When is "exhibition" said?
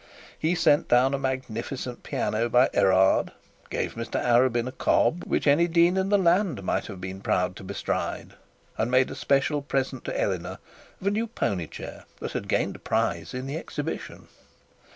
13.57-14.27